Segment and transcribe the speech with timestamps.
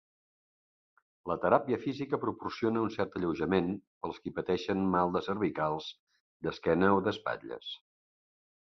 [1.31, 5.95] La teràpia física proporciona un cert alleujament per als qui pateixen mal de cervicals,
[6.49, 7.73] d'esquena o d'espatlles.